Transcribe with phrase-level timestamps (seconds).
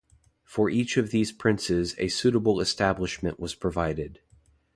[0.43, 4.19] For each of these princes a suitable establishment was provided.